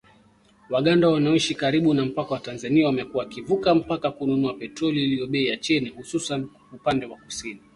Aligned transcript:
Waganda 0.69 1.09
wanaoishi 1.09 1.55
karibu 1.55 1.93
na 1.93 2.05
mpaka 2.05 2.33
wa 2.33 2.39
Tanzania 2.39 2.85
wamekuwa 2.85 3.23
wakivuka 3.23 3.75
mpaka 3.75 4.11
kununua 4.11 4.53
petroli 4.53 5.03
iliyo 5.03 5.27
bei 5.27 5.47
ya 5.47 5.57
chini, 5.57 5.89
hususani 5.89 6.47
upande 6.73 7.05
wa 7.05 7.17
kusini 7.17 7.61